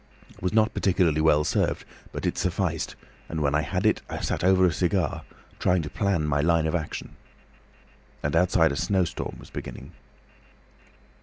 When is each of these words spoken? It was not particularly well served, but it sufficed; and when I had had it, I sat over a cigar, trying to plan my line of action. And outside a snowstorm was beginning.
It 0.31 0.41
was 0.41 0.51
not 0.51 0.73
particularly 0.73 1.21
well 1.21 1.43
served, 1.43 1.85
but 2.11 2.25
it 2.25 2.35
sufficed; 2.35 2.95
and 3.29 3.39
when 3.39 3.53
I 3.53 3.61
had 3.61 3.85
had 3.85 3.85
it, 3.85 4.01
I 4.09 4.19
sat 4.19 4.43
over 4.43 4.65
a 4.65 4.71
cigar, 4.71 5.21
trying 5.59 5.83
to 5.83 5.91
plan 5.91 6.25
my 6.25 6.41
line 6.41 6.65
of 6.65 6.73
action. 6.73 7.15
And 8.23 8.35
outside 8.35 8.71
a 8.71 8.75
snowstorm 8.75 9.35
was 9.39 9.51
beginning. 9.51 9.91